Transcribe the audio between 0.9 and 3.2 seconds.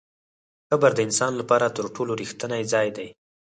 د انسان لپاره تر ټولو رښتینی ځای دی.